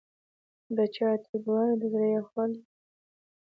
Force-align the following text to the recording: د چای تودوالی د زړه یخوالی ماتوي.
د 0.75 0.77
چای 0.95 1.15
تودوالی 1.23 1.75
د 1.81 1.83
زړه 1.93 2.07
یخوالی 2.17 2.59
ماتوي. 2.61 2.73